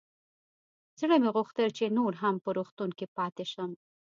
[0.99, 3.71] زړه مې غوښتل چې نور هم په روغتون کښې پاته سم.